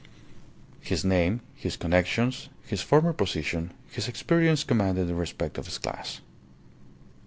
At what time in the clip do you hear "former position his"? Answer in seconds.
2.81-4.07